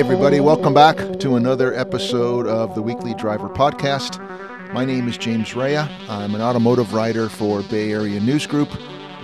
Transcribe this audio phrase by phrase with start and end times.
[0.00, 0.40] everybody.
[0.40, 4.18] Welcome back to another episode of the Weekly Driver Podcast.
[4.72, 5.86] My name is James Rea.
[6.08, 8.70] I'm an automotive writer for Bay Area News Group,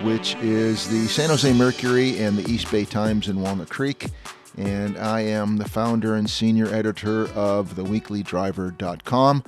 [0.03, 4.11] which is the San Jose Mercury and the East Bay Times in Walnut Creek.
[4.59, 9.45] And I am the founder and senior editor of theweeklydriver.com,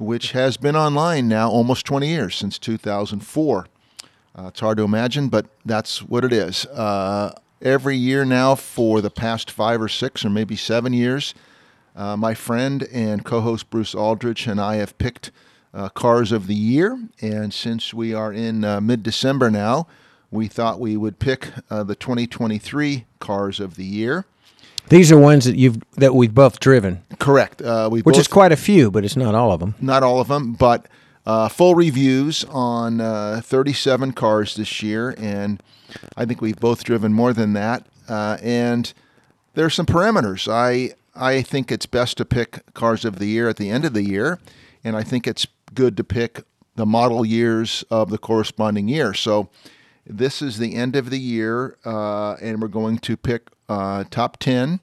[0.00, 3.68] which has been online now almost 20 years, since 2004.
[4.36, 6.66] Uh, it's hard to imagine, but that's what it is.
[6.66, 11.34] Uh, every year now for the past five or six or maybe seven years.
[11.94, 15.30] Uh, my friend and co host Bruce Aldrich and I have picked
[15.74, 16.98] uh, cars of the year.
[17.20, 19.86] And since we are in uh, mid December now,
[20.30, 24.24] we thought we would pick uh, the 2023 cars of the year.
[24.88, 27.62] These are ones that you've that we've both driven, Correct.
[27.62, 29.74] Uh, we which both, is quite a few, but it's not all of them.
[29.80, 30.86] not all of them, but
[31.26, 35.62] uh, full reviews on uh, 37 cars this year, and
[36.16, 37.86] I think we've both driven more than that.
[38.08, 38.92] Uh, and
[39.54, 40.50] there are some parameters.
[40.50, 43.92] I I think it's best to pick cars of the year at the end of
[43.92, 44.38] the year,
[44.82, 46.42] and I think it's good to pick
[46.74, 49.12] the model years of the corresponding year.
[49.12, 49.50] So
[50.06, 54.38] this is the end of the year, uh, and we're going to pick uh, top
[54.38, 54.80] 10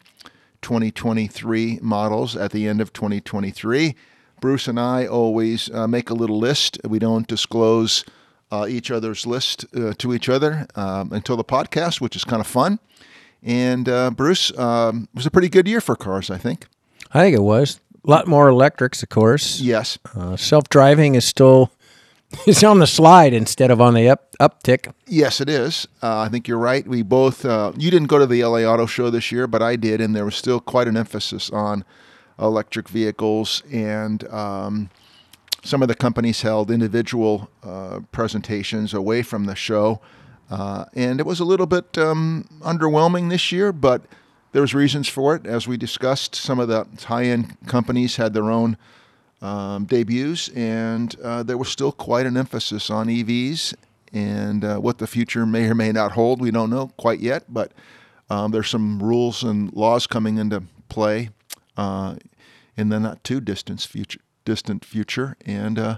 [0.61, 3.95] 2023 models at the end of 2023.
[4.39, 6.77] Bruce and I always uh, make a little list.
[6.83, 8.05] We don't disclose
[8.51, 12.39] uh, each other's list uh, to each other um, until the podcast, which is kind
[12.39, 12.79] of fun.
[13.43, 16.67] And uh, Bruce, um, it was a pretty good year for cars, I think.
[17.13, 19.59] I think it was a lot more electrics, of course.
[19.59, 19.97] Yes.
[20.15, 21.71] Uh, self-driving is still
[22.45, 24.93] it's on the slide instead of on the up uptick.
[25.07, 25.87] Yes, it is.
[26.01, 26.87] Uh, I think you're right.
[26.87, 29.75] We both, uh, you didn't go to the LA Auto Show this year, but I
[29.75, 31.83] did, and there was still quite an emphasis on
[32.39, 33.63] electric vehicles.
[33.71, 34.89] And um,
[35.63, 40.01] some of the companies held individual uh, presentations away from the show.
[40.49, 44.01] Uh, and it was a little bit um, underwhelming this year, but
[44.51, 45.45] there's reasons for it.
[45.45, 48.77] As we discussed, some of the high end companies had their own
[49.41, 53.73] um, debuts, and uh, there was still quite an emphasis on EVs
[54.11, 56.41] and uh, what the future may or may not hold.
[56.41, 57.71] We don't know quite yet, but
[58.29, 61.29] um, there's some rules and laws coming into play
[61.77, 62.15] uh,
[62.79, 64.21] in the not too distant future.
[64.45, 65.97] Distant future, and uh,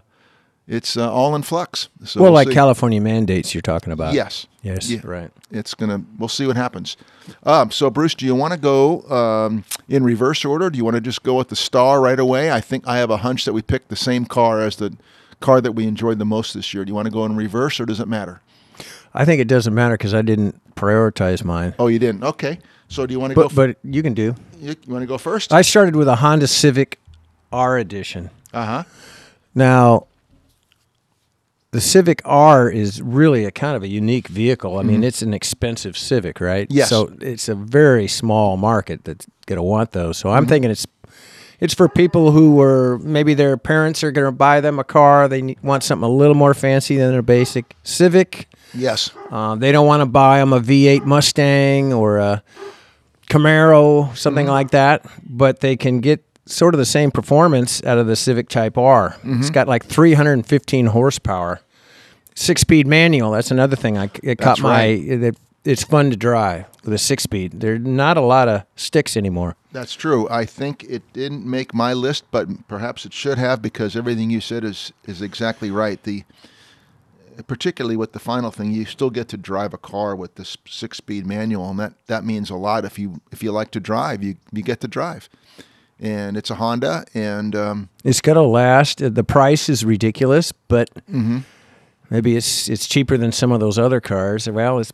[0.68, 1.88] it's uh, all in flux.
[2.04, 2.54] So well, like see.
[2.54, 4.14] California mandates you're talking about.
[4.14, 4.48] Yes.
[4.62, 4.90] Yes.
[4.90, 5.00] Yeah.
[5.04, 5.32] Right.
[5.52, 6.04] It's gonna.
[6.18, 6.98] We'll see what happens.
[7.44, 10.70] Um, so, Bruce, do you want to go um, in reverse order?
[10.70, 12.52] Do you want to just go with the star right away?
[12.52, 14.98] I think I have a hunch that we picked the same car as the
[15.40, 16.84] car that we enjoyed the most this year.
[16.84, 18.42] Do you want to go in reverse, or does it matter?
[19.14, 21.76] I think it doesn't matter because I didn't prioritize mine.
[21.80, 22.24] Oh, you didn't.
[22.24, 22.60] Okay.
[22.92, 23.48] So, do you want to go?
[23.48, 24.36] But but you can do.
[24.60, 25.54] you, you want to go first?
[25.54, 27.00] I started with a Honda Civic
[27.52, 28.30] R edition.
[28.54, 28.84] Uh huh.
[29.56, 30.08] Now,
[31.72, 34.78] the Civic R is really a kind of a unique vehicle.
[34.78, 36.68] I mean, it's an expensive Civic, right?
[36.68, 36.78] Mm-hmm.
[36.78, 36.90] Yes.
[36.90, 40.18] So it's a very small market that's going to want those.
[40.18, 40.38] So Mm-hmm.
[40.38, 40.86] I'm thinking it's
[41.62, 45.28] it's for people who were maybe their parents are going to buy them a car.
[45.30, 48.50] They need, want something a little more fancy than their basic Civic.
[48.74, 49.12] Yes.
[49.30, 52.44] Um, they don't want to buy them a V8 Mustang or a
[53.32, 54.54] Camaro, something mm-hmm.
[54.54, 58.50] like that, but they can get sort of the same performance out of the Civic
[58.50, 59.16] Type R.
[59.16, 59.48] It's mm-hmm.
[59.48, 61.62] got like 315 horsepower,
[62.36, 63.32] six-speed manual.
[63.32, 64.70] That's another thing I it caught That's my.
[64.70, 65.00] right.
[65.00, 67.60] It, it's fun to drive with a six-speed.
[67.60, 69.56] There's not a lot of sticks anymore.
[69.72, 70.28] That's true.
[70.30, 74.42] I think it didn't make my list, but perhaps it should have because everything you
[74.42, 76.02] said is is exactly right.
[76.04, 76.24] The
[77.48, 81.26] particularly with the final thing, you still get to drive a car with this six-speed
[81.26, 82.86] manual, and that that means a lot.
[82.86, 85.30] If you if you like to drive, you you get to drive,
[86.00, 89.02] and it's a Honda, and um, It's gonna last.
[89.02, 91.40] Uh, The price is ridiculous, but Mm-hmm.
[92.10, 94.48] maybe it's it's cheaper than some of those other cars.
[94.50, 94.92] Well, it's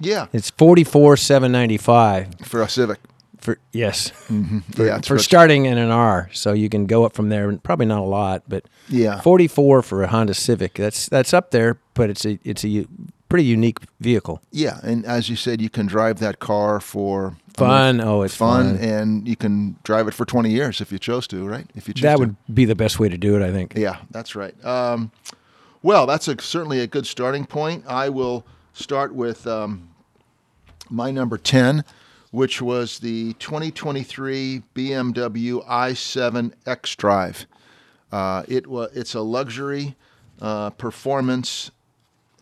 [0.00, 2.98] yeah, it's forty four seven ninety five for a Civic,
[3.46, 6.28] for yes yeah, it's for starting in an R.
[6.32, 7.48] So you can go up from there.
[7.48, 10.74] and Probably not a lot, but yeah, forty four for a Honda Civic.
[10.74, 12.86] That's that's up there, but it's a it's a
[13.28, 14.40] pretty unique vehicle.
[14.52, 18.00] yeah, and as you said, you can drive that car for Fun.
[18.02, 18.84] Oh, it's fun, fun.
[18.84, 21.66] and you can drive it for 20 years if you chose to, right?
[21.74, 22.18] If you choose That to.
[22.20, 23.72] would be the best way to do it, I think.
[23.74, 24.54] Yeah, that's right.
[24.62, 25.10] Um,
[25.82, 27.84] well, that's a, certainly a good starting point.
[27.88, 28.44] I will
[28.74, 29.88] start with um,
[30.90, 31.82] my number 10,
[32.36, 37.46] which was the 2023 BMW i7 X Drive.
[38.12, 39.96] Uh, it wa- it's a luxury,
[40.42, 41.70] uh, performance,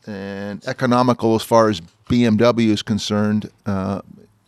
[0.05, 4.01] and economical as far as BMW is concerned uh,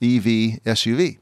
[0.03, 1.19] EV SUV.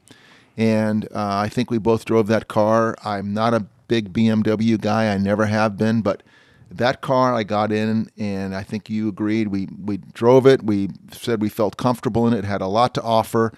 [0.57, 2.95] And uh, I think we both drove that car.
[3.05, 5.13] I'm not a big BMW guy.
[5.13, 6.23] I never have been, but
[6.71, 9.49] that car I got in, and I think you agreed.
[9.49, 10.63] We we drove it.
[10.63, 12.43] We said we felt comfortable in it.
[12.43, 13.53] Had a lot to offer,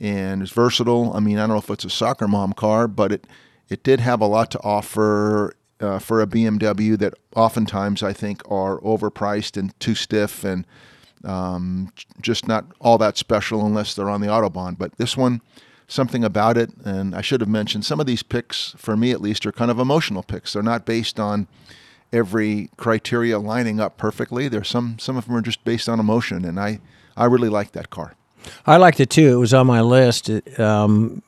[0.00, 1.12] and it's versatile.
[1.14, 3.26] I mean, I don't know if it's a soccer mom car, but it
[3.68, 8.42] it did have a lot to offer uh, for a BMW that oftentimes I think
[8.50, 10.66] are overpriced and too stiff and
[11.24, 14.76] um, just not all that special unless they're on the Autobahn.
[14.76, 15.40] But this one,
[15.86, 19.20] something about it, and I should have mentioned some of these picks, for me at
[19.20, 20.52] least, are kind of emotional picks.
[20.52, 21.46] They're not based on
[22.12, 24.48] every criteria lining up perfectly.
[24.48, 26.80] There's some some of them are just based on emotion, and I
[27.16, 28.14] I really like that car.
[28.66, 29.32] I liked it too.
[29.32, 30.30] It was on my list.
[30.58, 31.22] Um,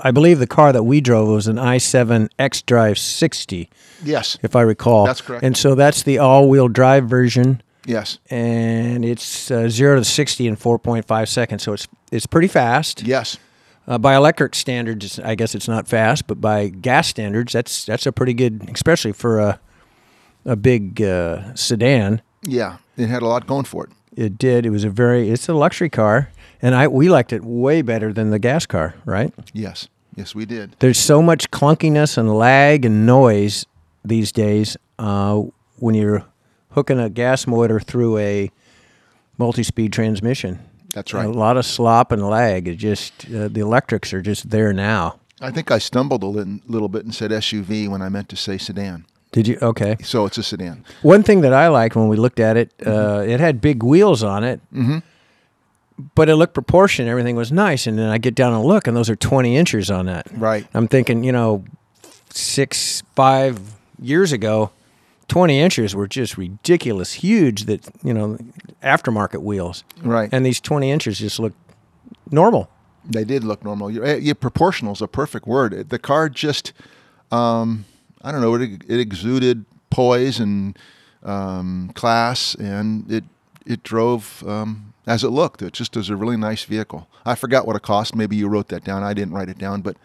[0.00, 3.68] I believe the car that we drove was an i7 X Drive 60,
[4.04, 5.06] Yes, if I recall.
[5.06, 5.44] That's correct.
[5.44, 10.56] And so that's the all-wheel drive version, yes, and it's uh, zero to sixty in
[10.56, 11.62] 4.5 seconds.
[11.62, 13.02] So it's it's pretty fast.
[13.02, 13.38] yes,
[13.86, 18.06] Uh, by electric standards, I guess it's not fast, but by gas standards, that's that's
[18.06, 19.60] a pretty good, especially for a
[20.44, 22.22] a big uh, sedan.
[22.42, 22.78] yeah.
[22.96, 23.90] It had a lot going for it.
[24.16, 24.64] It did.
[24.64, 25.30] It was a very.
[25.30, 26.30] It's a luxury car,
[26.62, 28.94] and I we liked it way better than the gas car.
[29.04, 29.32] Right?
[29.52, 30.74] Yes, yes, we did.
[30.78, 33.66] There's so much clunkiness and lag and noise
[34.04, 35.42] these days uh,
[35.78, 36.24] when you're
[36.70, 38.50] hooking a gas motor through a
[39.38, 40.60] multi-speed transmission.
[40.94, 41.26] That's right.
[41.26, 42.68] A lot of slop and lag.
[42.68, 45.20] It just uh, the electrics are just there now.
[45.42, 48.36] I think I stumbled a little, little bit and said SUV when I meant to
[48.36, 49.04] say sedan.
[49.36, 49.58] Did you?
[49.60, 49.96] Okay.
[50.02, 50.82] So it's a sedan.
[51.02, 54.22] One thing that I liked when we looked at it, uh, it had big wheels
[54.22, 54.98] on it, Mm-hmm.
[56.14, 57.08] but it looked proportioned.
[57.10, 57.86] Everything was nice.
[57.86, 60.26] And then I get down and look, and those are 20 inches on that.
[60.32, 60.66] Right.
[60.72, 61.64] I'm thinking, you know,
[62.30, 63.60] six, five
[64.00, 64.70] years ago,
[65.28, 67.66] 20 inches were just ridiculous, huge.
[67.66, 68.38] That you know,
[68.82, 70.30] aftermarket wheels, Right.
[70.32, 71.52] and these 20 inches just look
[72.30, 72.70] normal.
[73.04, 73.90] They did look normal.
[73.90, 75.90] Your, eh, your proportional is a perfect word.
[75.90, 76.72] The car just,
[77.30, 77.84] um,
[78.26, 80.76] I don't know, it, it exuded poise and
[81.22, 83.22] um, class, and it
[83.64, 85.62] it drove um, as it looked.
[85.62, 87.08] It just was a really nice vehicle.
[87.24, 88.16] I forgot what it cost.
[88.16, 89.04] Maybe you wrote that down.
[89.04, 89.96] I didn't write it down, but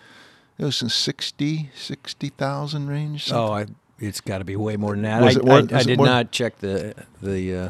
[0.59, 3.25] it was in 60, 60,000 range.
[3.25, 3.43] something.
[3.43, 3.65] Oh, I,
[3.97, 5.21] it's got to be way more than that.
[5.23, 6.93] Was I, more- I, I did more- not check the
[7.23, 7.69] the uh,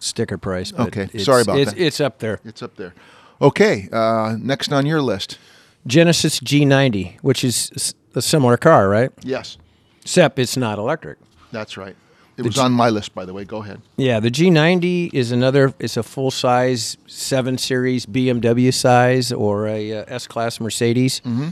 [0.00, 0.72] sticker price.
[0.72, 1.80] But Okay, it's, sorry about it's, that.
[1.80, 2.40] It's up there.
[2.44, 2.94] It's up there.
[3.40, 5.38] Okay, uh, next on your list.
[5.86, 9.10] Genesis G90, which is a similar car, right?
[9.22, 9.58] Yes,
[10.04, 11.18] Except it's not electric.
[11.52, 11.96] that's right.
[12.36, 13.44] It was on my list, by the way.
[13.44, 13.80] Go ahead.
[13.96, 15.72] Yeah, the G90 is another.
[15.78, 21.50] It's a full size seven series BMW size or a uh, S class Mercedes, Mm-hmm.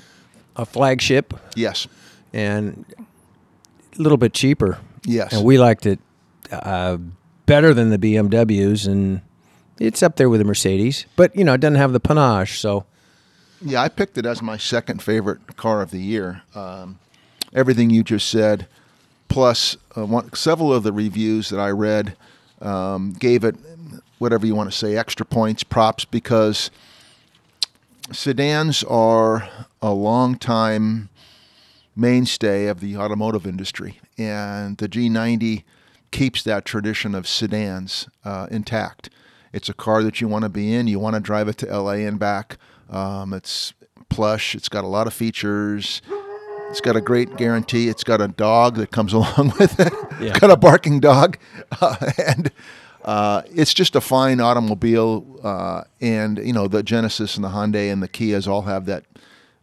[0.57, 1.87] a flagship, Yes,
[2.33, 2.85] and
[3.97, 4.79] a little bit cheaper.
[5.05, 5.33] yes.
[5.33, 6.01] And we liked it
[6.51, 6.99] uh,
[7.47, 9.21] better than the BMWs, and
[9.79, 11.07] it's up there with the Mercedes.
[11.15, 12.59] But you know, it doesn't have the panache.
[12.59, 12.87] So
[13.65, 16.43] Yeah, I picked it as my second favorite car of the year.
[16.57, 16.99] Um,
[17.55, 18.67] everything you just said,
[19.29, 22.17] plus uh, one, several of the reviews that I read
[22.61, 23.57] um, gave it
[24.19, 26.71] whatever you want to say, extra points, props, because
[28.13, 29.49] sedans are
[29.81, 31.09] a long time
[31.97, 35.65] mainstay of the automotive industry, and the G90
[36.11, 39.11] keeps that tradition of sedans uh, intact.
[39.53, 40.87] It's a car that you want to be in.
[40.87, 42.57] You want to drive it to LA and back.
[42.89, 43.75] Um, it's
[44.09, 44.55] plush.
[44.55, 46.01] It's got a lot of features.
[46.73, 47.89] It's got a great guarantee.
[47.89, 49.93] It's got a dog that comes along with it.
[50.19, 50.31] Yeah.
[50.31, 51.37] It's got a barking dog,
[51.83, 52.51] uh, and
[53.05, 55.39] uh, it's just a fine automobile.
[55.43, 59.05] Uh, and you know the Genesis and the Hyundai and the Kias all have that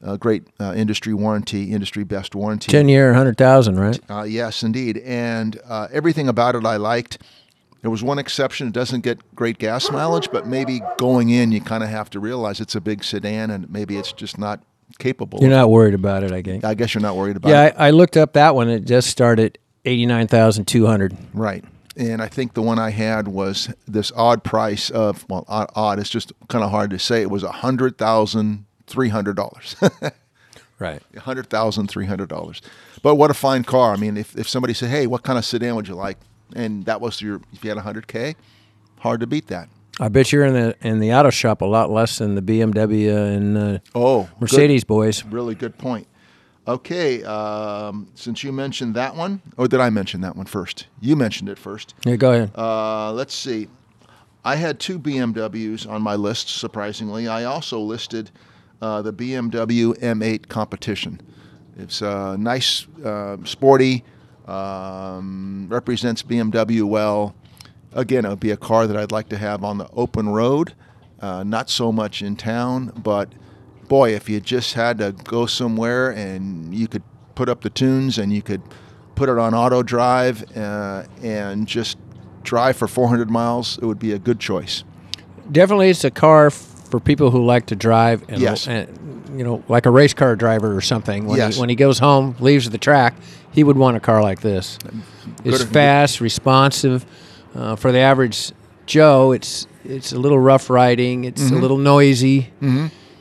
[0.04, 2.72] uh, great uh, industry warranty, industry best warranty.
[2.72, 4.00] ten year, hundred thousand, right?
[4.08, 5.00] Uh, yes, indeed.
[5.00, 7.24] And uh, everything about it I liked.
[7.82, 8.68] There was one exception.
[8.68, 12.20] It doesn't get great gas mileage, but maybe going in, you kind of have to
[12.20, 14.62] realize it's a big sedan and maybe it's just not
[14.98, 15.40] capable.
[15.42, 16.64] You're of- not worried about it, I guess.
[16.64, 17.76] I guess you're not worried about Yeah, it.
[17.78, 18.70] I, I looked up that one.
[18.70, 21.16] It just started eighty nine thousand two hundred.
[21.34, 21.64] Right.
[21.98, 26.00] And I think the one I had was this odd price of, well, odd, odd
[26.00, 27.22] it's just kind of hard to say.
[27.22, 30.12] It was $100,300.
[30.80, 31.02] Right.
[31.14, 32.62] $100,300.
[33.04, 33.92] But what a fine car.
[33.92, 36.18] I mean, if, if somebody said, hey, what kind of sedan would you like?
[36.56, 38.36] And that was your, if you had 100K,
[39.00, 39.68] hard to beat that.
[40.00, 43.36] I bet you're in the in the auto shop a lot less than the BMW
[43.36, 45.24] and uh, Oh, good- Mercedes boys.
[45.26, 46.08] Really good point.
[46.68, 50.86] Okay, um, since you mentioned that one, or did I mention that one first?
[51.02, 51.96] You mentioned it first.
[52.06, 52.52] Yeah, go ahead.
[52.56, 53.68] Uh, let's see.
[54.46, 57.28] I had two BMWs on my list, surprisingly.
[57.28, 58.30] I also listed
[58.84, 61.20] uh, the BMW M8 competition.
[61.78, 64.04] It's uh, nice, uh, sporty,
[64.48, 67.34] um, represents BMW well.
[67.94, 70.74] Again, it would be a car that I'd like to have on the open road,
[71.22, 73.30] uh, not so much in town, but
[73.88, 77.02] boy, if you just had to go somewhere and you could
[77.36, 78.62] put up the tunes and you could
[79.16, 81.98] put it on auto drive uh, and just
[82.44, 84.84] drive for 400 miles, it would be a good choice.
[85.52, 88.68] Definitely, it's a car f- for people who like to drive and, Yes.
[88.68, 88.88] and
[89.38, 91.56] you know like a race car driver or something when, Yes.
[91.56, 93.14] he, when he goes home leaves the track
[93.52, 94.80] he would want a car like this
[95.46, 97.06] it's Good- fast responsive
[97.56, 98.52] uh, for the average
[98.86, 101.58] joe it's it's a little rough riding it's Mm-hmm.
[101.58, 102.52] a little noisy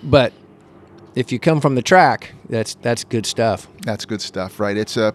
[0.03, 0.33] but
[1.15, 4.77] if you come from the track that's that's good stuff That's good stuff, right?
[4.77, 5.15] It's a,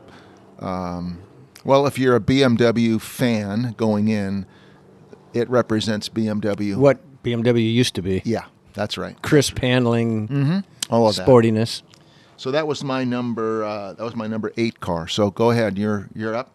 [0.59, 1.19] um,
[1.63, 4.45] well, if you're a BMW fan going in,
[5.33, 6.75] it represents BMW.
[6.75, 9.19] what bmw used to be Yeah, that's right.
[9.21, 11.25] crisp handling All of that.
[11.27, 11.81] sportiness
[12.37, 13.63] So that was my number.
[13.63, 15.07] Uh, that was my number eight car.
[15.07, 15.77] So go ahead.
[15.77, 16.49] You're you're up.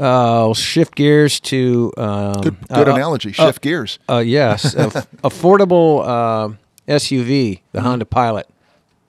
[0.00, 3.32] Uh, I'll shift gears to um, Good, good uh, analogy.
[3.32, 3.98] Shift gears.
[4.08, 6.56] Uh, yes, aff- affordable uh,
[6.88, 8.48] SUV, the Honda Pilot.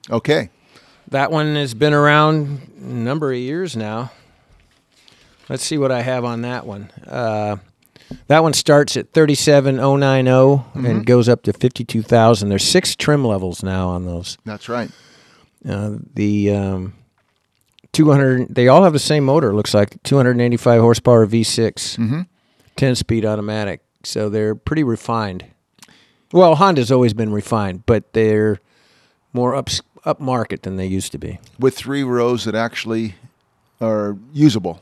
[0.10, 0.50] Okay.
[1.10, 4.12] That one has been around a number of years now.
[5.50, 6.90] Let's see what I have on that one.
[7.06, 7.58] Uh,
[8.28, 12.50] that one starts at 37090 and goes up to 52,000.
[12.50, 14.38] There's six trim levels now on those.
[14.46, 14.90] That's right.
[15.68, 16.94] Uh, the um,
[17.94, 22.22] 200 they all have the same motor looks like 285 horsepower v6 mm-hmm.
[22.76, 25.46] 10 speed automatic so they're pretty refined.
[26.32, 28.60] Well honda's always been refined but they're
[29.34, 29.70] more up
[30.06, 31.40] upmarket than they used to be.
[31.60, 33.16] With three rows that actually
[33.80, 34.82] are usable.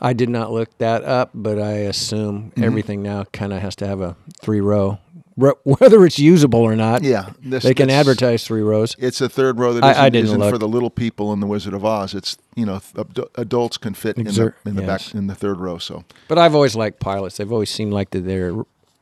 [0.00, 2.64] i did not look that up but i assume mm-hmm.
[2.64, 4.98] everything now kind of has to have a three row
[5.64, 9.58] whether it's usable or not Yeah, this- they can advertise three rows It's a third
[9.58, 10.50] row that I- isn't, I didn't look.
[10.50, 12.14] for the little people in the Wizard of Oz.
[12.14, 15.06] It's you know th- adults can fit in the, in the yes.
[15.08, 15.78] back in the third row.
[15.78, 18.54] So but i've always liked pilots they've always seemed like that they're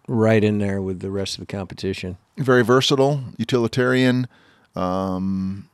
[0.07, 4.29] right in there with the rest of the competition very versatile, utilitarian.
[4.77, 5.69] Um,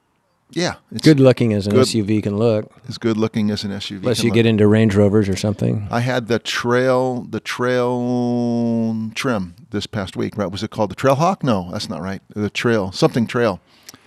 [0.51, 1.87] yeah, it's good looking as an Good.
[1.87, 3.97] SUV can look, as good looking as an SUV.
[3.99, 4.35] unless can you look.
[4.35, 5.89] get into Range Rovers or something.
[5.91, 10.37] I had the trail, the trail trim this past week.
[10.37, 10.51] Right?
[10.51, 11.43] Was it called the Trail Hawk?
[11.43, 12.23] No, that's not right.
[12.29, 13.61] The Trail, something Trail.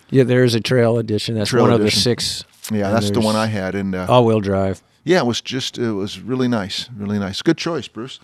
[0.09, 1.35] Yeah, there is a Trail edition.
[1.35, 2.45] That's Trail one of the six.
[2.71, 3.75] Yeah, that's the one I had.
[3.75, 4.81] And uh, All-wheel drive.
[5.03, 7.41] yeah, it was just it was really nice, really nice.
[7.41, 8.19] Good choice, Bruce.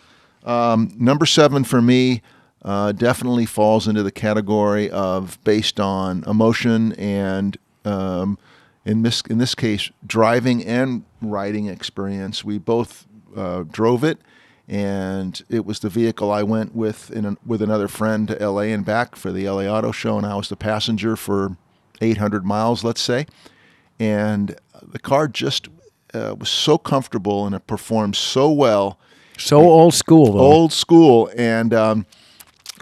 [0.46, 2.22] Um, number seven for me
[2.63, 8.37] uh, definitely falls into the category of based on emotion and um,
[8.85, 12.43] in this in this case driving and riding experience.
[12.43, 14.19] We both uh, drove it,
[14.67, 18.71] and it was the vehicle I went with in a, with another friend to L.A.
[18.71, 19.67] and back for the L.A.
[19.67, 21.57] Auto Show, and I was the passenger for
[22.01, 23.25] 800 miles, let's say,
[23.99, 25.67] and the car just
[26.13, 28.99] uh, was so comfortable and it performed so well
[29.37, 30.39] So old school, though.
[30.39, 32.05] old school and um,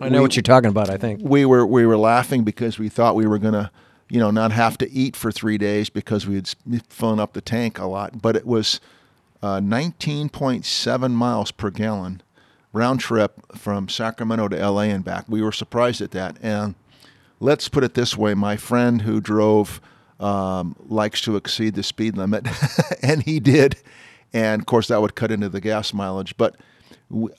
[0.01, 0.89] I know we- what you're talking about.
[0.89, 1.21] I think.
[1.23, 3.71] we were we were laughing because we thought we were gonna
[4.11, 6.49] you know not have to eat for three days because we had
[6.89, 8.21] filling up the tank a lot.
[8.21, 8.81] But it was
[9.41, 12.21] uh, 19.7 miles per gallon
[12.73, 15.25] round trip from Sacramento to LA and back.
[15.29, 16.37] We were surprised at that.
[16.41, 16.75] And
[17.39, 18.33] let's put it this way.
[18.33, 19.79] My friend who drove
[20.19, 22.47] um, likes to exceed the speed limit
[23.01, 23.77] and he did.
[24.33, 26.35] And of course that would cut into the gas mileage.
[26.35, 26.57] But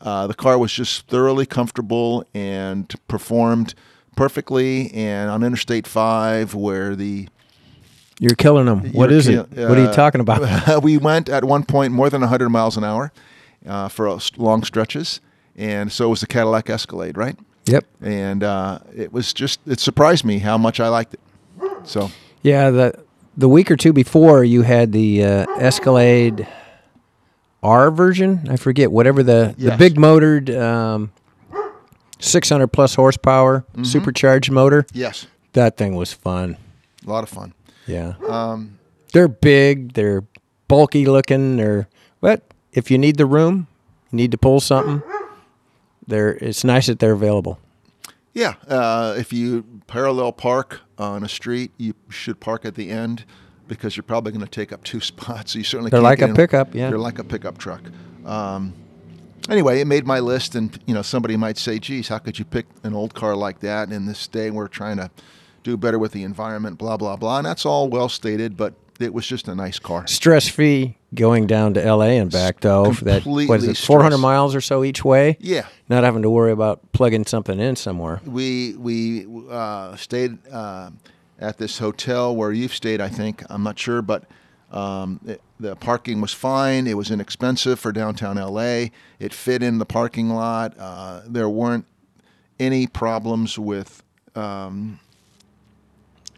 [0.00, 3.75] uh, the car was just thoroughly comfortable and performed
[4.16, 7.28] perfectly and on interstate 5 where the
[8.19, 8.92] You're killing them.
[8.92, 9.50] What is it?
[9.54, 10.83] ki- what are you uh, talking about?
[10.83, 13.12] we went at one point more than 100 miles an hour
[13.66, 15.21] uh, for uh, long stretches
[15.57, 17.85] and so was the cadillac escalade right yep.
[18.00, 21.21] and uh, it was just it surprised me how much i liked it
[21.85, 22.11] so
[22.42, 22.71] Yeah.
[22.71, 23.04] The
[23.37, 26.47] the week or two before, you had the uh, Escalade
[27.62, 28.47] R version.
[28.50, 30.50] I forget whatever the the big motored.
[30.50, 31.12] Um,
[32.23, 33.85] 600 plus horsepower Mm-hmm.
[33.85, 34.87] supercharged motor.
[34.93, 36.57] yes That thing was fun.
[37.07, 37.52] a lot of fun
[37.87, 38.14] Yeah.
[38.29, 38.79] um,
[39.12, 39.93] They're big.
[39.95, 40.25] They're
[40.69, 41.57] bulky looking.
[41.57, 41.88] They're
[42.21, 43.67] but if you need the room,
[44.11, 45.02] you need to pull something.
[46.07, 47.59] They're it's nice that they're available.
[48.35, 53.25] Yeah, uh, if you parallel park on a street, you should park at the end
[53.69, 55.55] because you're probably going to take up two spots.
[55.55, 56.88] You certainly They're like a in- pickup, yeah.
[56.88, 57.83] They're like a pickup truck.
[58.25, 58.73] Um,
[59.49, 62.45] anyway, it made my list, and you know somebody might say, "Geez, how could you
[62.45, 65.11] pick an old car like that?" And In this day, we're trying to
[65.63, 69.13] do better with the environment, blah blah blah, and that's all well stated, but it
[69.15, 70.07] was just a nice car.
[70.07, 72.19] Stress free going down to L.A.
[72.19, 72.93] and back though.
[72.93, 73.77] For that what is it?
[73.77, 75.37] Four hundred stress- miles or so each way.
[75.41, 78.21] Yeah, Not having to worry about plugging something in somewhere.
[78.25, 80.91] we we uh, stayed uh,
[81.39, 83.01] at this hotel where you've stayed.
[83.01, 84.25] I think I'm not sure, but
[84.73, 86.87] um, it, the parking was fine.
[86.87, 88.87] It was inexpensive for downtown LA.
[89.21, 90.75] It fit in the parking lot.
[90.79, 91.85] Uh, there weren't
[92.59, 94.02] any problems with
[94.35, 94.99] um,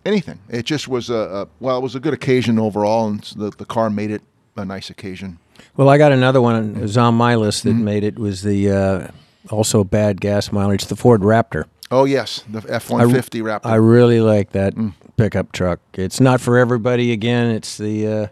[0.04, 0.38] anything.
[0.48, 3.64] It just was a, a well, it was a good occasion overall, and the the
[3.64, 4.22] car made it
[4.56, 5.38] a nice occasion.
[5.76, 6.76] Well, I got another one.
[6.76, 7.84] It was on my list that Mm-hmm.
[7.84, 9.08] made it was the uh,
[9.50, 10.86] also bad gas mileage.
[10.86, 11.64] The Ford Raptor.
[11.90, 13.66] Oh yes, the F one fifty Raptor.
[13.66, 14.74] I really like that
[15.16, 15.80] pickup truck.
[15.94, 17.12] It's not for everybody.
[17.12, 18.26] Again, it's the uh,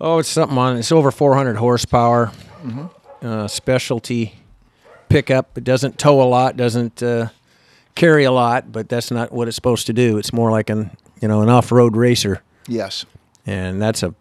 [0.00, 0.76] oh, it's something on.
[0.76, 2.32] It's over 400 horsepower,
[3.22, 4.34] uh, specialty
[5.08, 5.56] pickup.
[5.56, 7.28] It doesn't tow a lot, doesn't uh,
[7.94, 10.18] carry a lot, but that's not what it's supposed to do.
[10.18, 13.04] It's more like an you know an off-road racer, yes,
[13.46, 14.14] and that's a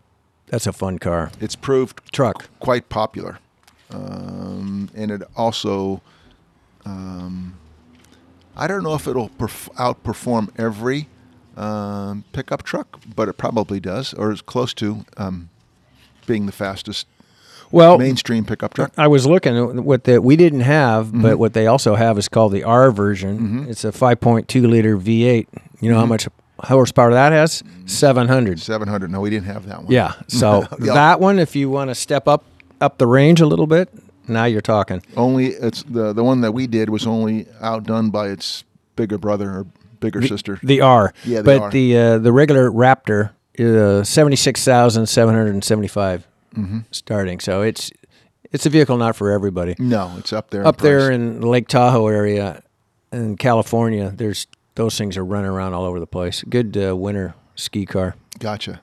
[0.48, 2.50] that's a fun car it's proved truck.
[2.60, 3.40] quite popular,
[3.92, 6.02] um, and it also.
[6.86, 7.58] Um,
[8.58, 11.08] I don't know if it'll perf- outperform every
[11.56, 15.50] um, pickup truck, but it probably does, or is close to um,
[16.26, 17.08] being the fastest
[17.72, 18.92] Well, mainstream pickup truck.
[18.98, 21.22] I was looking at what the we didn't have, Mm-hmm.
[21.22, 23.68] but what they also have is called the R version.
[23.70, 25.48] It's a 5.2 liter V8.
[25.82, 26.10] You know how Mm-hmm.
[26.10, 26.28] much
[26.62, 27.64] horsepower that has?
[27.86, 28.60] 700.
[28.60, 29.12] Seven hundred.
[29.12, 29.92] No, we didn't have that one.
[29.92, 30.14] Yeah.
[30.28, 30.94] So Yeah.
[30.96, 32.44] that one, if you want to step up
[32.82, 33.90] up the range a little bit,
[34.28, 35.02] now you're talking.
[35.16, 38.64] Only it's the the one that we did was only outdone by its
[38.96, 39.66] bigger brother or
[40.00, 40.60] bigger sister.
[40.64, 41.14] The R.
[41.26, 41.70] Yeah, the but R.
[41.72, 46.80] the uh, the regular Raptor uh, 76,775 Mm-hmm.
[46.92, 47.40] starting.
[47.40, 47.92] So it's
[48.52, 49.76] it's a vehicle not for everybody.
[49.78, 50.62] No, it's up there.
[50.62, 52.64] in up there in the Lake Tahoe area
[53.12, 56.44] in California, there's those things are running around all over the place.
[56.50, 58.16] Good uh, winter ski car.
[58.40, 58.82] Gotcha.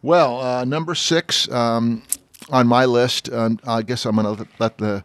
[0.00, 2.02] Well, uh, number six um,
[2.52, 3.32] on my list.
[3.32, 5.02] Um, I guess I'm going to let the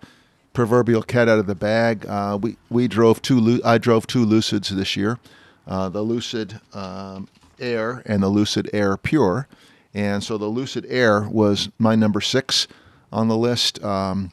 [0.54, 2.06] proverbial cat out of the bag.
[2.06, 3.62] Uh, we we drove two.
[3.64, 5.18] I drove two Lucids this year,
[5.66, 7.28] uh, the Lucid um,
[7.60, 9.48] Air and the Lucid Air Pure,
[9.94, 12.68] and so the Lucid Air was my number six
[13.12, 13.82] on the list.
[13.84, 14.32] Um,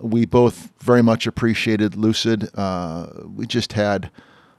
[0.00, 2.48] we both very much appreciated Lucid.
[2.56, 4.10] Uh, we just had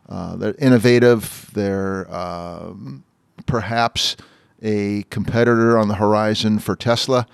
[0.07, 1.49] uh, they're innovative.
[1.53, 3.03] They're um,
[3.45, 4.17] perhaps
[4.61, 7.27] a competitor on the horizon for Tesla.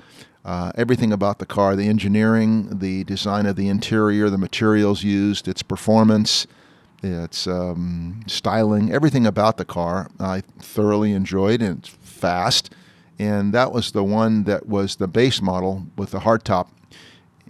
[0.47, 5.45] Uh, everything about the car, the engineering, the design of the interior, the materials used,
[5.45, 6.47] its performance,
[7.03, 12.73] its um, styling, everything about the car, I thoroughly enjoyed, and it's fast.
[13.19, 16.69] And that was the one that was the base model with the hardtop.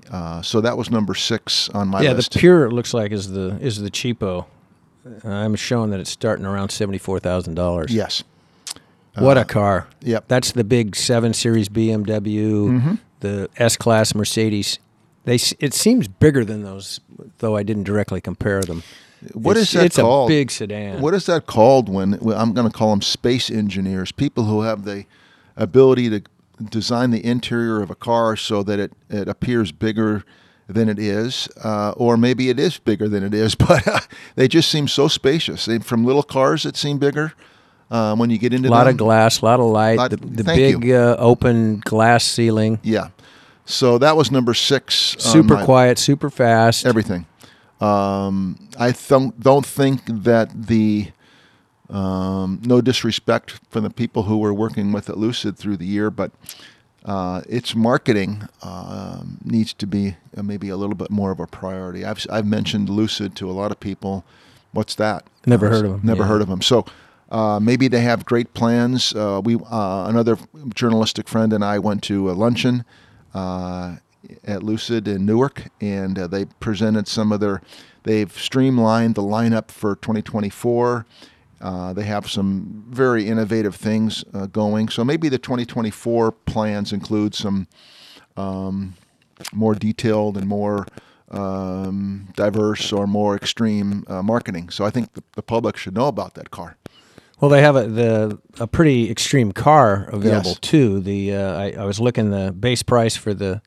[0.10, 2.34] Uh, so that was number six on my yeah, list.
[2.34, 4.46] Yeah, the Pure it looks like is the is the cheapo.
[5.24, 7.94] Uh, I'm showing that it's starting around seventy four thousand dollars.
[7.94, 8.24] yes.
[9.20, 9.88] What a car!
[10.02, 10.26] Yep.
[10.28, 12.96] That's the big seven series BMW, Mm-hmm.
[13.22, 14.80] the S class Mercedes.
[15.26, 17.00] They it seems bigger than those,
[17.40, 18.84] though I didn't directly compare them.
[19.34, 20.30] What it's, is that it's called?
[20.30, 21.02] a big sedan.
[21.02, 24.62] What is that called when well, I'm going to call them space engineers, people who
[24.62, 25.06] have the
[25.56, 26.22] ability to
[26.70, 30.24] design the interior of a car so that it, it appears bigger
[30.68, 34.00] than it is, uh, or maybe it is bigger than it is, but uh,
[34.36, 35.66] they just seem so spacious.
[35.66, 37.34] They, from little cars that seem bigger,
[37.92, 40.12] uh, when you get into A lot them, of glass, a lot of light, Lot-
[40.12, 43.10] the, the big uh, open glass ceiling, yeah.
[43.66, 45.16] So that was number six.
[45.20, 46.86] super my- quiet, super fast.
[46.86, 47.26] everything.
[47.82, 51.12] Um, I th- don't think that the
[51.90, 56.10] um, no disrespect for the people who were working with it Lucid through the year,
[56.12, 56.32] but
[57.06, 61.48] uh, its marketing um, needs to be uh, maybe a little bit more of a
[61.48, 62.04] priority.
[62.04, 64.26] I've I've mentioned Lucid to a lot of people.
[64.74, 65.26] What's that?
[65.46, 66.28] Never Uh, heard of 'em, Never yeah.
[66.28, 66.62] heard of them.
[66.62, 66.86] So.
[67.30, 69.14] Uh, maybe they have great plans.
[69.14, 70.38] Uh, we uh, another
[70.74, 72.86] journalistic friend and I went to a luncheon
[73.34, 73.98] uh,
[74.44, 77.62] at Lucid in Newark, and uh, they presented some of their.
[78.04, 81.06] They've streamlined the lineup for 2024.
[81.60, 84.90] Uh, they have some very innovative things uh, going.
[84.90, 87.68] So maybe the 2024 plans include some
[88.38, 88.96] um,
[89.52, 90.86] more detailed and more
[91.32, 94.70] um, diverse or more extreme uh, marketing.
[94.70, 96.78] So I think the, the public should know about that car.
[97.40, 100.60] Well, they have a the a pretty extreme car available Yes.
[100.60, 101.00] too.
[101.00, 103.62] The uh, I, I was looking the base price for the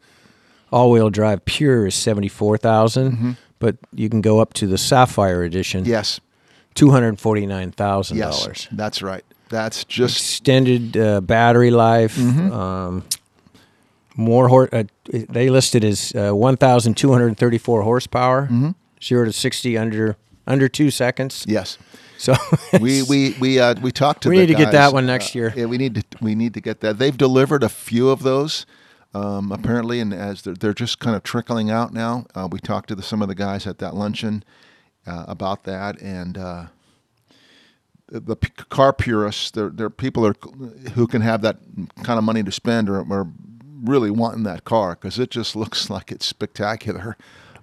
[0.72, 3.32] all wheel drive pure is seventy Mm-hmm.
[3.60, 6.20] but you can go up to the Sapphire edition, Yes,
[6.74, 8.68] two hundred forty nine thousand yes, dollars.
[8.72, 9.24] that's right.
[9.50, 12.16] That's just Extended uh, battery life.
[12.16, 12.52] Mm-hmm.
[12.52, 13.04] Um,
[14.16, 18.70] more hor- uh, they listed as uh, one thousand two hundred thirty four horsepower, Mm-hmm.
[19.02, 21.44] zero to sixty under under two seconds.
[21.48, 21.78] yes.
[22.20, 22.34] So
[22.80, 24.28] we we we uh, we talked to.
[24.28, 25.54] We need to get that one next uh, year.
[25.56, 26.98] Yeah, we need to we need to get that.
[26.98, 28.66] They've delivered a few of those,
[29.14, 32.26] um, apparently, and as they're, they're just kind of trickling out now.
[32.34, 34.44] Uh, we talked to the, some of the guys at that luncheon
[35.06, 36.66] uh, about that, and uh,
[38.10, 40.34] the, the car purists, they're, they're people are,
[40.94, 41.56] who can have that
[42.02, 43.28] kind of money to spend, are, are
[43.82, 47.16] really wanting that car because it just looks like it's spectacular.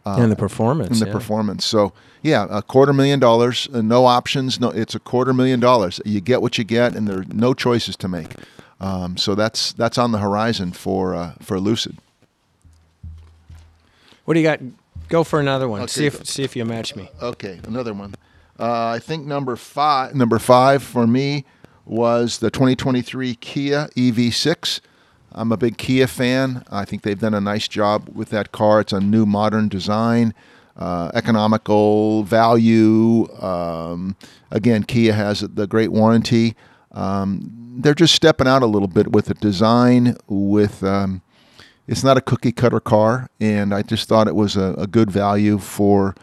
[0.07, 0.89] Uh, and the performance.
[0.89, 1.11] in the yeah.
[1.11, 1.65] performance.
[1.65, 4.59] So yeah, a quarter million dollars, uh, no options.
[4.59, 5.99] No, it's a quarter million dollars.
[6.05, 8.33] You get what you get, and there are no choices to make.
[8.79, 11.97] Um, so that's that's on the horizon for uh, for Lucid.
[14.25, 14.59] What do you got
[15.09, 15.81] Go for another one.
[15.83, 16.23] Okay, see if go.
[16.23, 17.09] see if you match me.
[17.21, 18.15] Okay, another one.
[18.59, 20.15] Uh, I think number five.
[20.15, 21.45] Number five for me
[21.85, 24.81] was the 2023 Kia EV6.
[25.37, 26.63] I'm a big Kia fan.
[26.71, 28.81] I think they've done a nice job with that car.
[28.81, 30.33] It's a new, modern design,
[30.75, 33.31] uh, economical value.
[33.39, 34.15] Um,
[34.49, 36.55] again, Kia has the great warranty.
[36.91, 40.17] Um, they're just stepping out a little bit with the design.
[40.27, 41.21] With um,
[41.85, 45.11] it's not a cookie cutter car, and I just thought it was a, a good
[45.11, 46.15] value for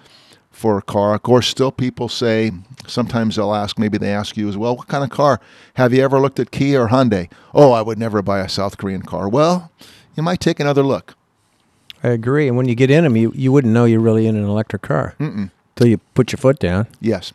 [0.55, 1.15] for a car.
[1.15, 2.53] Of course, still people say
[2.87, 5.41] sometimes they'll ask, maybe they ask you as well, what kind of car?
[5.75, 7.31] Have you ever looked at Kia or Hyundai?
[7.53, 9.29] Oh, I would never buy a South Korean car.
[9.29, 9.71] Well,
[10.17, 11.17] you might take another look.
[12.03, 12.49] I agree.
[12.49, 14.83] And when you get in them, you, you wouldn't know you're really in an electric
[14.83, 17.33] car until you put your foot down Yes,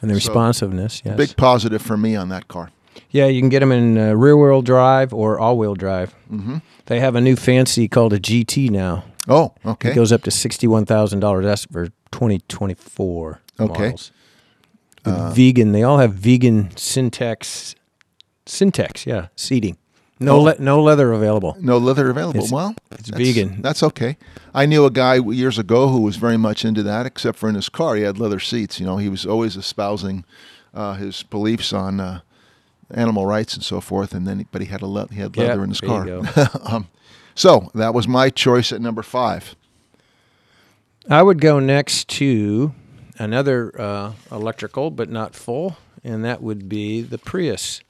[0.00, 1.02] and the So, responsiveness.
[1.04, 1.16] Yes.
[1.16, 2.70] big positive for me on that car.
[3.10, 6.14] Yeah, you can get them in uh, rear wheel drive or all wheel drive.
[6.32, 6.58] Mm-hmm.
[6.86, 9.04] They have a new fancy called a GT now.
[9.26, 9.90] Oh, okay.
[9.90, 11.44] It goes up to sixty-one thousand dollars.
[11.44, 13.82] That's for twenty twenty-four Okay.
[13.82, 14.12] models.
[15.04, 15.72] With vegan.
[15.72, 17.74] They all have vegan syntax,
[18.46, 19.76] Syntex, yeah, seating.
[20.20, 20.42] No, Oh.
[20.42, 21.56] le- no leather available.
[21.60, 22.38] no leather available.
[22.38, 23.60] It's- well, it's that's- vegan.
[23.62, 24.16] That's okay.
[24.54, 27.56] I knew a guy years ago who was very much into that, except for in
[27.56, 28.78] his car, he had leather seats.
[28.78, 30.24] You know, he was always espousing
[30.72, 32.20] uh, his beliefs on uh,
[32.92, 34.14] animal rights and so forth.
[34.14, 36.06] And then, but he had a le- he had leather Yeah, in his car.
[36.64, 36.86] um,
[37.34, 39.56] so that was my choice at number five.
[41.08, 42.72] I would go next to
[43.18, 47.80] another uh, electrical, but not full, and that would be the Prius.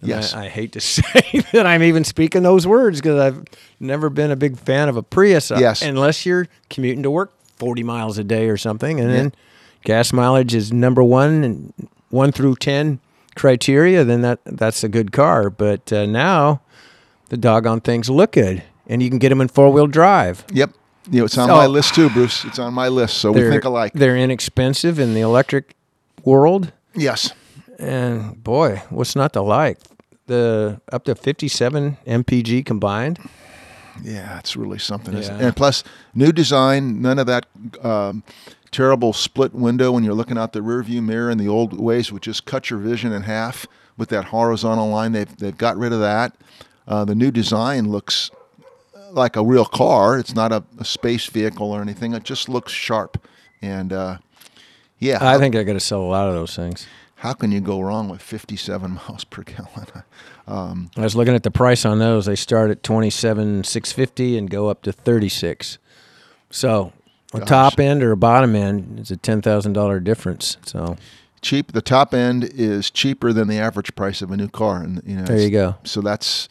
[0.00, 0.34] And Yes.
[0.34, 3.44] I, I hate to say that I'm even speaking those words because I've
[3.80, 5.50] never been a big fan of a Prius.
[5.50, 5.82] uh, Yes.
[5.82, 9.32] Unless you're commuting to work 40 miles a day or something, and then
[9.84, 11.72] gas mileage is number one and
[12.10, 13.00] one through 10
[13.34, 15.50] criteria, then that that's a good car.
[15.50, 16.60] But uh, now
[17.28, 20.44] the doggone things look good, and you can get them in four wheel drive.
[20.52, 20.70] Yep.
[21.10, 22.44] You know, it's on So- my list too, Bruce.
[22.44, 23.92] It's on my list, so we think alike.
[23.94, 25.74] They're inexpensive in the electric
[26.24, 26.72] world.
[26.94, 27.32] Yes.
[27.78, 29.78] And boy, what's not to like?
[30.26, 33.18] The up to 57 MPG combined.
[34.02, 35.14] Yeah, it's really something.
[35.14, 35.38] isn't it?
[35.40, 35.46] Yeah.
[35.46, 37.46] And plus, new design, none of that
[37.82, 38.22] um,
[38.70, 42.22] terrible split window when you're looking out the rearview mirror in the old ways would
[42.22, 43.66] just cut your vision in half
[43.96, 45.12] with that horizontal line.
[45.12, 46.34] They've, they've got rid of that.
[46.88, 48.30] Uh, the new design looks
[49.12, 50.18] like a real car.
[50.18, 52.12] It's not a, a space vehicle or anything.
[52.14, 53.26] It just looks sharp.
[53.62, 54.18] And uh,
[54.98, 56.86] yeah, I think I got to sell a lot of those things.
[57.16, 59.86] how can you go wrong with 57 miles per gallon?
[60.46, 62.26] Um, I was looking at the price on those.
[62.26, 65.78] They start at 27 650 and go up to 36.
[66.50, 66.92] So
[67.34, 67.48] a Gosh.
[67.48, 70.56] top end or a bottom end is a ten thousand dollar difference.
[70.64, 70.96] So
[71.42, 71.72] cheap.
[71.72, 75.16] The top end is cheaper than the average price of a new car, and you
[75.16, 75.24] know.
[75.24, 75.74] There you go.
[75.82, 76.48] So that's,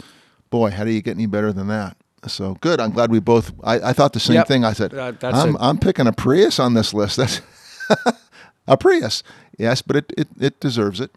[0.50, 1.96] boy, how do you get any better than that?
[2.28, 2.80] So good.
[2.80, 3.54] I'm glad we both.
[3.64, 4.48] I, I thought the same Yep.
[4.48, 4.66] thing.
[4.66, 7.18] I said, that's I'm I'm picking a Prius on this list.
[7.18, 7.42] That's
[8.68, 9.24] a Prius.
[9.58, 11.12] Yes, but it it, it deserves it.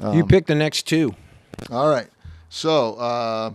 [0.00, 1.14] Um, you pick the next two.
[1.70, 2.08] All right.
[2.48, 3.52] So uh,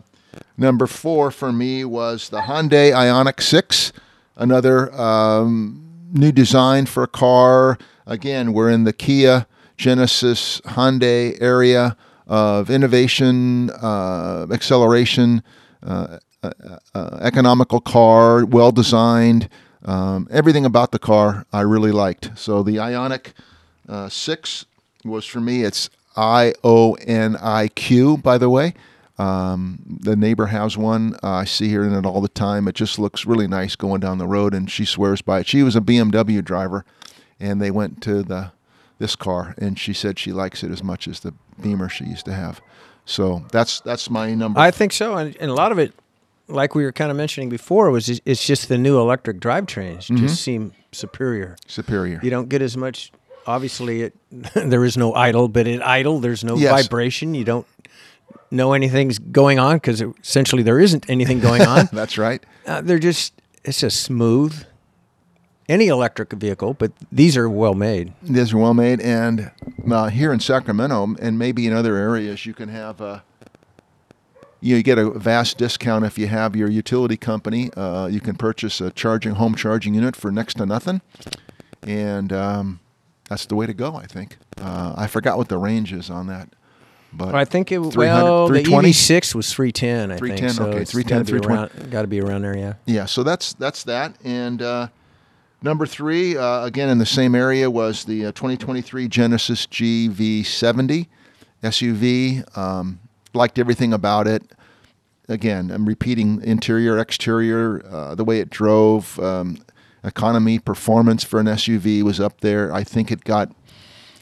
[0.57, 3.91] number four for me was the Hyundai Ioniq Six,
[4.37, 7.77] another um, new design for a car.
[8.05, 9.45] Again, we're in the Kia,
[9.77, 11.95] Genesis, Hyundai area
[12.27, 15.43] of innovation, uh, acceleration,
[15.85, 16.19] uh, uh, uh,
[16.93, 19.49] economical car, well designed.
[19.83, 22.37] Um, everything about the car I really liked.
[22.37, 23.33] So the Ioniq
[23.87, 24.65] uh, 6
[25.05, 28.73] was for me, it's I O N I Q, by the way.
[29.17, 31.15] Um, the neighbor has one.
[31.21, 32.67] Uh, I see her in it all the time.
[32.67, 35.47] It just looks really nice going down the road, and she swears by it.
[35.47, 36.85] She was a BMW driver,
[37.39, 38.51] and they went to the
[38.97, 42.25] this car, and she said she likes it as much as the Beamer she used
[42.25, 42.61] to have.
[43.05, 44.59] So that's that's my number.
[44.59, 45.93] I think so, and, and a lot of it,
[46.49, 50.17] like we were kind of mentioning before, was it's just the new electric drivetrains Mm-hmm.
[50.17, 51.55] just seem superior.
[51.67, 52.19] superior.
[52.23, 53.11] You don't get as much.
[53.47, 54.13] Obviously, it
[54.55, 56.71] there is no idle, but at idle there's no Yes.
[56.87, 57.33] vibration.
[57.35, 57.67] You don't
[58.51, 61.87] know anything's going on because essentially there isn't anything going on.
[61.93, 62.43] That's right.
[62.67, 63.33] uh, they're just
[63.63, 64.65] it's just smooth.
[65.67, 68.11] Any electric vehicle, but these are well made.
[68.23, 69.51] These are well made, and
[69.91, 73.19] uh, here in Sacramento, and maybe in other areas, you can have uh,
[74.61, 77.71] you get a vast discount if you have your utility company.
[77.75, 81.01] Uh, you can purchase a charging home charging unit for next to nothing,
[81.83, 82.79] and um,
[83.29, 83.95] that's the way to go.
[83.95, 84.37] I think.
[84.61, 86.49] Uh, I forgot what the range is on that,
[87.13, 90.11] but I think it 300 well the EV6 was 310.
[90.11, 90.65] I 310, think so.
[90.67, 91.55] okay, it's 310, gotta be 320.
[91.83, 92.73] around- Got to be around there, yeah.
[92.85, 94.15] Yeah, so that's that's that.
[94.25, 94.87] And uh,
[95.61, 101.07] number three, uh, again in the same area, was the uh, 2023 Genesis GV70
[101.63, 102.57] SUV.
[102.57, 102.99] Um,
[103.33, 104.43] liked everything about it.
[105.27, 109.19] Again, I'm repeating interior, exterior, uh, the way it drove.
[109.19, 109.57] Um,
[110.03, 112.73] economy performance for an SUV was up there.
[112.73, 113.51] I think it got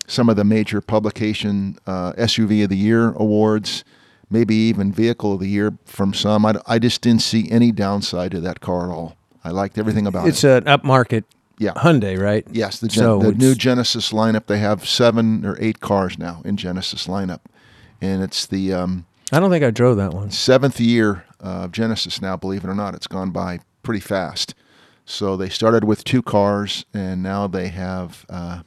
[0.08, 3.84] some of the major publication uh, SUV of the year awards,
[4.30, 6.46] maybe even vehicle of the year from some.
[6.46, 9.16] I, I just didn't see any downside to that car at all.
[9.44, 10.50] I liked everything about It's it.
[10.64, 11.24] It's an upmarket
[11.58, 11.72] Yeah.
[11.74, 12.46] Hyundai, right?
[12.52, 14.48] Yes, the, gen- So the new Genesis lineup.
[14.48, 17.40] They have seven or eight cars now in Genesis lineup,
[18.02, 20.32] and it's the um, I don't think I drove that one.
[20.32, 22.38] seventh year of Genesis now.
[22.38, 24.56] Believe it or not, it's gone by pretty fast.
[25.06, 28.26] So they started with two cars, and now they have.
[28.30, 28.62] Uh,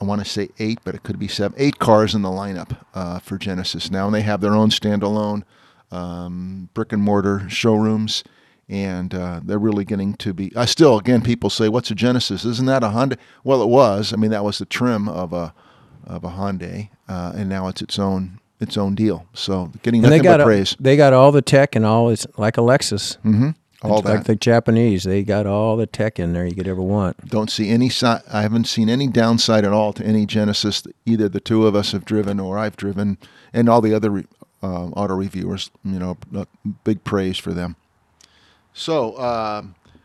[0.00, 1.54] I want to say eight, but it could be seven.
[1.58, 5.42] Eight cars in the lineup uh, for Genesis now, and they have their own standalone
[5.90, 8.24] um, brick and mortar showrooms,
[8.68, 10.50] and uh, they're really getting to be.
[10.56, 12.44] I still, again, people say, "What's a Genesis?
[12.44, 14.12] Isn't that a Honda?" Well, it was.
[14.12, 15.52] I mean, that was the trim of a
[16.06, 19.26] of a Hyundai, uh, and now it's its own its own deal.
[19.34, 20.76] So getting nothing got but a- praise.
[20.80, 22.08] they got all the tech and all.
[22.08, 23.18] It's like a Lexus.
[23.18, 23.50] Mm-hmm.
[23.82, 24.14] All It's that.
[24.14, 25.04] like the Japanese.
[25.04, 27.28] They got all the tech in there you could ever want.
[27.28, 27.90] Don't see any.
[27.90, 31.66] Si- I haven't seen any downside at all to any Genesis that either the two
[31.66, 33.18] of us have driven or I've driven,
[33.52, 34.26] and all the other re-
[34.62, 35.70] uh, auto reviewers.
[35.84, 36.16] You know,
[36.84, 37.76] big praise for them.
[38.72, 39.62] So uh,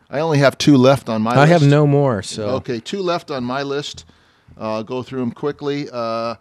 [0.10, 1.32] I only have two left on my.
[1.32, 1.38] List.
[1.38, 1.62] I list.
[1.62, 2.22] have no more.
[2.22, 4.04] So Okay, two left on my list.
[4.62, 5.90] Uh, I'll go through them quickly.
[5.92, 6.36] Uh,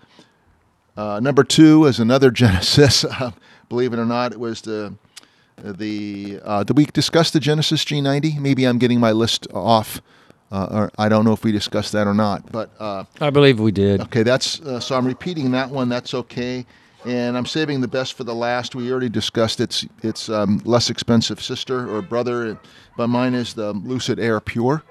[0.97, 3.05] uh, number two is another Genesis.
[3.05, 3.31] Uh,
[3.71, 4.95] believe it or not, it was the
[5.57, 6.39] the.
[6.45, 8.39] Uh, did we discuss the Genesis G90?
[8.39, 10.03] Maybe I'm getting my list off.
[10.53, 12.51] Uh, or I don't know if we discussed that or not.
[12.51, 14.01] But uh, I believe we did.
[14.03, 15.89] okay, that's uh, so I'm repeating that one.
[15.89, 16.67] That's okay.
[17.07, 18.75] And I'm saving the best for the last.
[18.75, 22.59] We already discussed its its um, less expensive sister or brother,
[22.97, 24.83] but mine is the Lucid Air Pure.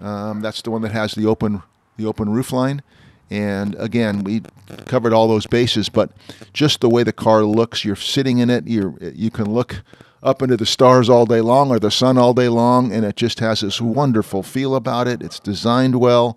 [0.00, 1.62] Um, that's the one that has the open
[1.96, 2.82] the open roof line.
[3.30, 4.42] And again, we
[4.86, 6.10] covered all those bases, but
[6.52, 9.82] just the way the car looks, you're sitting in it, you you can look
[10.22, 13.16] up into the stars all day long or the sun all day long, and it
[13.16, 15.22] just has this wonderful feel about it.
[15.22, 16.36] It's designed well.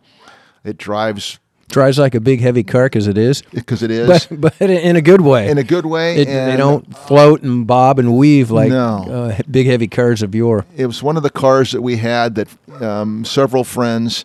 [0.63, 4.39] It drives Drives like a big heavy car because it is, because it is but
[4.59, 5.49] but in a good way.
[5.49, 6.15] in a good way.
[6.17, 9.03] It, they don't float and bob and weave like No.
[9.37, 10.63] uh, big heavy cars of yore.
[10.77, 12.47] it was one of the cars that we had that
[12.81, 14.23] um, several friends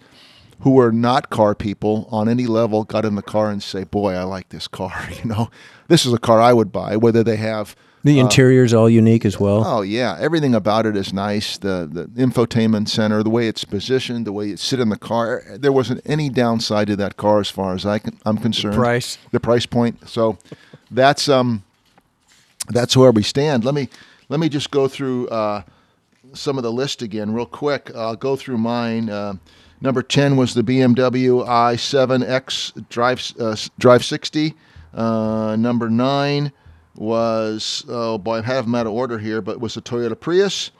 [0.60, 4.14] who were not car people on any level got in the car and say, "Boy,
[4.14, 5.08] I like this car.
[5.22, 5.50] You know,
[5.88, 9.38] this is a car I would buy." Whether they have The interior's all unique as
[9.38, 9.62] well.
[9.66, 11.58] Oh yeah, everything about it is nice.
[11.58, 15.42] The the infotainment center, the way it's positioned, the way you sit in the car.
[15.58, 18.74] There wasn't any downside to that car as far as I can, I'm concerned.
[18.76, 19.18] Price.
[19.32, 20.08] the price point.
[20.08, 20.38] So
[20.90, 21.62] that's um
[22.68, 23.64] that's where we stand.
[23.64, 23.88] Let me
[24.28, 25.62] let me just go through uh,
[26.32, 27.90] some of the list again real quick.
[27.94, 29.10] I'll go through mine.
[29.10, 29.34] Uh,
[29.80, 34.54] number ten was the BMW i7X Drive uh, Drive 60.
[34.92, 36.52] Uh, number nine
[36.96, 40.70] was oh boy, I have them out of order here, but was the Toyota Prius,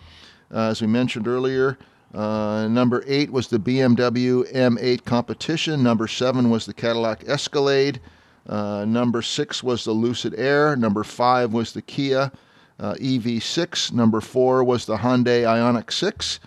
[0.53, 1.79] uh, as we mentioned earlier.
[2.13, 5.83] Uh, number eight was the BMW M8 Competition.
[5.83, 8.01] Number seven was the Cadillac Escalade.
[8.49, 10.75] Uh, number six was the Lucid Air.
[10.75, 12.33] Number five was the Kia
[12.81, 13.93] uh, EV6.
[13.93, 16.41] Number four was the Hyundai Ioniq 6.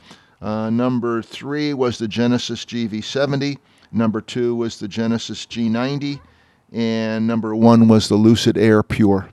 [0.44, 3.58] Uh, number three was the Genesis GV70.
[3.94, 6.20] Number two was the Genesis G90.
[6.74, 9.30] And number one was the Lucid Air Pure.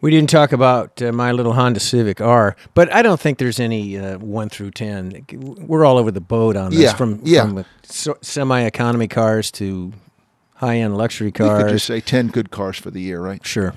[0.00, 3.58] We didn't talk about uh, my little Honda Civic R, but I don't think there's
[3.58, 5.24] any uh, one through ten.
[5.32, 7.46] We're all over the boat on this, Yeah, from yeah.
[7.46, 9.92] from so, semi-economy cars to
[10.56, 11.58] high-end luxury cars.
[11.58, 13.44] You could just say 10 good cars for the year, right?
[13.46, 13.74] sure.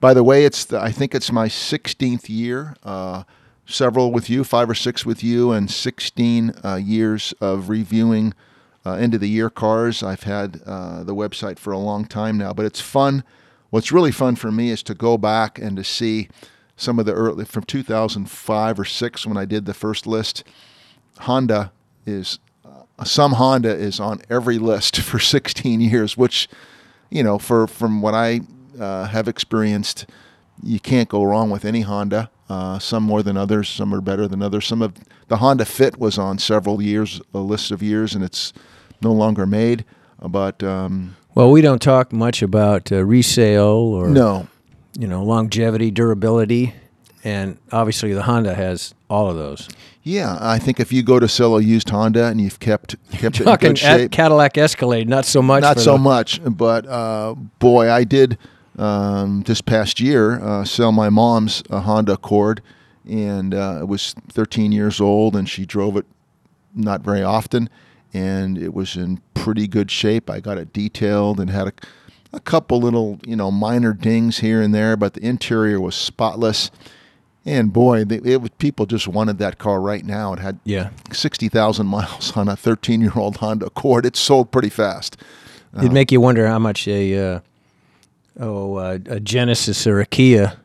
[0.00, 2.76] By the way, it's the, I think it's my 16th year.
[2.84, 3.24] Uh,
[3.68, 8.34] several with you, five or six with you, and 16 uh, years of reviewing
[8.84, 10.02] uh, end of the year cars.
[10.02, 13.22] I've had uh, the website for a long time now, but it's fun.
[13.70, 16.28] What's really fun for me is to go back and to see
[16.76, 20.42] some of the early from 2005 or six when I did the first list.
[21.20, 21.72] Honda
[22.06, 26.48] is uh, some Honda is on every list for 16 years, which
[27.10, 28.40] you know, for from what I
[28.78, 30.06] uh, have experienced,
[30.62, 32.30] you can't go wrong with any Honda.
[32.48, 34.66] Uh, some more than others, some are better than others.
[34.66, 34.94] Some of
[35.28, 38.52] the Honda Fit was on several years, a list of years, and it's
[39.02, 39.84] no longer made.
[40.22, 44.48] But um, Well, we don't talk much about uh, resale or no,
[44.98, 46.72] you know longevity, durability,
[47.22, 49.68] and obviously the Honda has all of those.
[50.02, 53.40] yeah, I think if you go to sell a used Honda and you've kept kept
[53.40, 55.60] it in good shape, at Cadillac Escalade, not so much.
[55.60, 58.38] not so the- much, but uh, boy, I did
[58.78, 62.62] um, this past year uh, sell my mom's uh, Honda Accord,
[63.08, 66.06] and uh, it was 13 years old, and she drove it
[66.74, 67.68] not very often,
[68.14, 70.30] and it was in pretty good shape.
[70.30, 71.72] I got it detailed and had a,
[72.32, 76.70] a couple little, you know, minor dings here and there, but the interior was spotless.
[77.46, 80.34] And boy, they, it was, people just wanted that car right now.
[80.34, 80.90] It had Yeah.
[81.12, 84.04] 60,000 miles on a 13 year old Honda Accord.
[84.04, 85.16] It sold pretty fast.
[85.76, 87.40] It'd make you wonder how much a uh,
[88.38, 90.58] oh uh, a Genesis or a Kia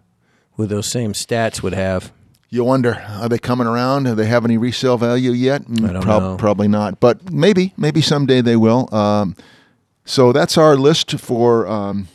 [0.58, 2.12] with those same stats would have.
[2.50, 4.04] You wonder, are they coming around?
[4.04, 5.64] Do they have any resale value yet?
[5.64, 6.38] I don't know.
[6.38, 8.94] Probably not, but maybe, maybe someday they will.
[8.94, 9.36] Um,
[10.06, 12.08] so that's our list for um,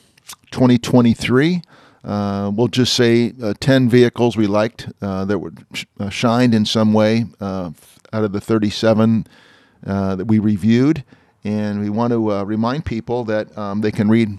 [0.53, 1.63] 2023.
[2.05, 6.55] Uh, we'll just say uh, 10 vehicles we liked uh, that were sh- uh, shined
[6.55, 7.73] in some way uh,
[8.13, 9.27] out of the 37
[9.87, 11.03] uh, that we reviewed.
[11.43, 14.39] And we want to uh, remind people that um, they can read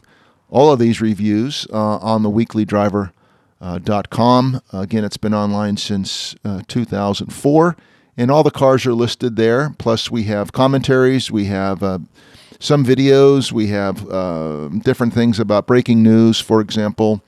[0.49, 4.61] all of these reviews uh, on the weeklydriver.com.
[4.73, 7.77] Uh, again, it's been online since uh, 2004,
[8.17, 9.73] and all the cars are listed there.
[9.77, 11.83] Plus, we have commentaries, we have
[12.59, 16.39] some videos, we have uh, different things about breaking news.
[16.39, 17.23] For example,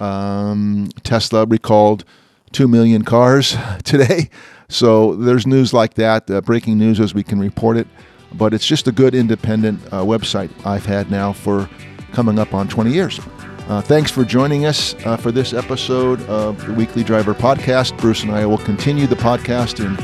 [0.00, 2.04] um, Tesla recalled
[2.52, 4.30] 2 million cars today.
[4.68, 7.86] So there's news like that, uh, breaking news as we can report it.
[8.32, 11.68] But it's just a good independent uh, website I've had now for
[12.14, 13.20] coming up on 20 years.
[13.68, 17.98] Uh, thanks for joining us uh, for this episode of the Weekly Driver Podcast.
[17.98, 19.96] Bruce and I will continue the podcast in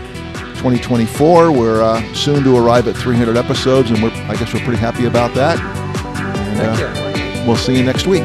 [0.55, 1.53] 2024.
[1.53, 5.07] We're uh, soon to arrive at 300 episodes, and we're, I guess we're pretty happy
[5.07, 5.59] about that.
[5.59, 8.23] And, uh, we'll see you next week.